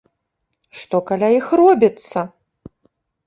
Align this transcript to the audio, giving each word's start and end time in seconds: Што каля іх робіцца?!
Што 0.83 0.97
каля 1.09 1.29
іх 1.39 1.51
робіцца?! 1.63 2.23